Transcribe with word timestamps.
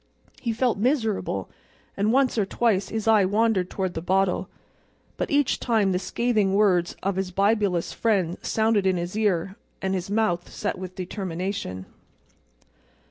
He 0.41 0.51
felt 0.51 0.79
miserable, 0.79 1.47
and 1.95 2.11
once 2.11 2.35
or 2.35 2.43
twice 2.43 2.89
his 2.89 3.07
eye 3.07 3.23
wandered 3.23 3.69
toward 3.69 3.93
the 3.93 4.01
bottle, 4.01 4.49
but 5.15 5.29
each 5.29 5.59
time 5.59 5.91
the 5.91 5.99
scathing 5.99 6.55
words 6.55 6.95
of 7.03 7.17
his 7.17 7.29
bibulous 7.29 7.93
friend 7.93 8.39
sounded 8.41 8.87
in 8.87 8.97
his 8.97 9.15
ear, 9.15 9.57
and 9.79 9.93
his 9.93 10.09
mouth 10.09 10.51
set 10.51 10.79
with 10.79 10.95
determination. 10.95 11.85